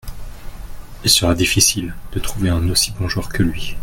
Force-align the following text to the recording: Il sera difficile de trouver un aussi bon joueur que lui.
Il 1.03 1.11
sera 1.11 1.35
difficile 1.35 1.93
de 2.13 2.19
trouver 2.19 2.49
un 2.49 2.67
aussi 2.71 2.91
bon 2.93 3.07
joueur 3.07 3.29
que 3.29 3.43
lui. 3.43 3.75